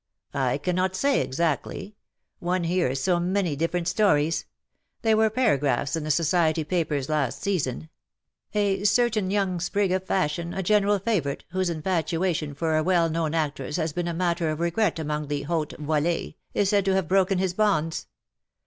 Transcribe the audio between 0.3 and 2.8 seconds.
"I cannot say exactly: one